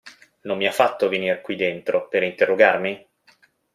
Non 0.47 0.57
mi 0.57 0.65
ha 0.65 0.71
fatto 0.71 1.09
venir 1.09 1.41
qui 1.41 1.55
dentro, 1.55 2.07
per 2.07 2.23
interrogarmi? 2.23 3.07